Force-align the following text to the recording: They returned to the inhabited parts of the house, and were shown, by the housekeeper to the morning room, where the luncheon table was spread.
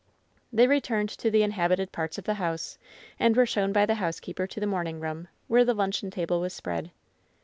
They 0.51 0.65
returned 0.65 1.09
to 1.09 1.29
the 1.29 1.43
inhabited 1.43 1.91
parts 1.91 2.17
of 2.17 2.23
the 2.23 2.33
house, 2.41 2.79
and 3.19 3.35
were 3.35 3.45
shown, 3.45 3.71
by 3.71 3.85
the 3.85 3.93
housekeeper 4.01 4.47
to 4.47 4.59
the 4.59 4.65
morning 4.65 4.99
room, 4.99 5.27
where 5.47 5.63
the 5.63 5.75
luncheon 5.75 6.09
table 6.09 6.41
was 6.41 6.53
spread. 6.53 6.89